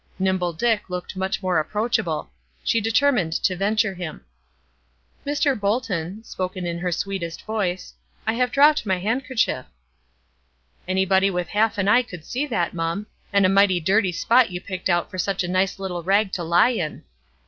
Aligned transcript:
Nimble 0.17 0.53
Dick 0.53 0.89
looked 0.89 1.15
much 1.15 1.43
more 1.43 1.59
approachable. 1.59 2.31
She 2.63 2.81
determined 2.81 3.33
to 3.33 3.55
venture 3.55 3.93
him: 3.93 4.25
"Mr. 5.27 5.53
Bolton," 5.55 6.23
spoken 6.23 6.65
in 6.65 6.79
her 6.79 6.91
sweetest 6.91 7.45
voice, 7.45 7.93
"I 8.25 8.33
have 8.33 8.51
dropped 8.51 8.83
my 8.83 8.97
handkerchief." 8.97 9.67
"Anybody 10.87 11.29
with 11.29 11.49
half 11.49 11.77
an 11.77 11.87
eye 11.87 12.01
could 12.01 12.25
see 12.25 12.47
that, 12.47 12.73
mum; 12.73 13.05
and 13.31 13.45
a 13.45 13.49
mighty 13.49 13.79
dirty 13.79 14.11
spot 14.11 14.49
you 14.49 14.59
picked 14.59 14.89
out 14.89 15.11
for 15.11 15.19
such 15.19 15.43
a 15.43 15.47
nice 15.47 15.77
little 15.77 16.01
rag 16.01 16.31
to 16.31 16.43
lie 16.43 16.69
in." 16.71 17.03